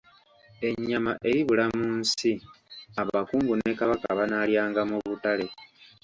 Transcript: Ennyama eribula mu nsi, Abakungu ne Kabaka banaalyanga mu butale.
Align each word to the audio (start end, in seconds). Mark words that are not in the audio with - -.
Ennyama 0.67 1.11
eribula 1.27 1.65
mu 1.77 1.87
nsi, 1.99 2.31
Abakungu 3.01 3.53
ne 3.55 3.71
Kabaka 3.79 4.09
banaalyanga 4.17 4.81
mu 4.89 4.97
butale. 5.05 5.45